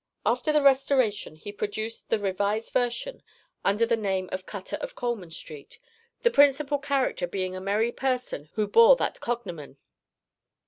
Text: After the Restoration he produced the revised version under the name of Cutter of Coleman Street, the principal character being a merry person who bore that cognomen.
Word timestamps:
After 0.25 0.51
the 0.51 0.63
Restoration 0.63 1.35
he 1.35 1.51
produced 1.51 2.09
the 2.09 2.17
revised 2.17 2.73
version 2.73 3.21
under 3.63 3.85
the 3.85 3.95
name 3.95 4.29
of 4.31 4.47
Cutter 4.47 4.77
of 4.77 4.95
Coleman 4.95 5.29
Street, 5.29 5.77
the 6.23 6.31
principal 6.31 6.79
character 6.79 7.27
being 7.27 7.55
a 7.55 7.61
merry 7.61 7.91
person 7.91 8.49
who 8.53 8.67
bore 8.67 8.95
that 8.95 9.19
cognomen. 9.21 9.77